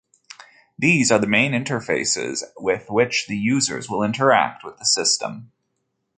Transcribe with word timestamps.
These 0.79 1.11
are 1.11 1.19
the 1.19 1.27
main 1.27 1.51
interfaces 1.51 2.41
with 2.57 2.89
which 2.89 3.27
the 3.27 3.37
users 3.37 3.87
will 3.87 4.01
interact 4.01 4.63
with 4.63 4.77
the 4.77 4.83
system. 4.83 5.51